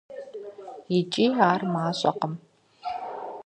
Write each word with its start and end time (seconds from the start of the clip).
ИкӀи 0.97 1.25
ар 1.49 1.61
мащӀэкъым. 1.73 2.33